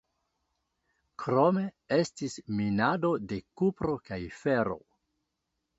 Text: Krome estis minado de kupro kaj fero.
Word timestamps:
Krome 1.23 1.65
estis 1.99 2.39
minado 2.61 3.15
de 3.31 3.41
kupro 3.61 3.99
kaj 4.11 4.21
fero. 4.43 4.85